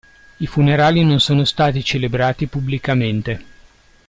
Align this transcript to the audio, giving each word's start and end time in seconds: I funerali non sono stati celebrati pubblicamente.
I 0.37 0.47
funerali 0.47 1.03
non 1.03 1.19
sono 1.19 1.43
stati 1.43 1.83
celebrati 1.83 2.47
pubblicamente. 2.47 3.43